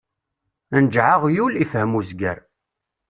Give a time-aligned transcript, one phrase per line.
[0.83, 2.39] Njeɛ aɣyul, ifhem uzger.